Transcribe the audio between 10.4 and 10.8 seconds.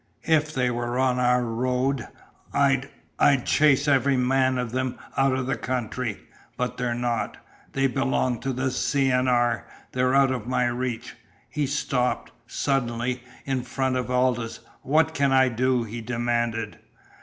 my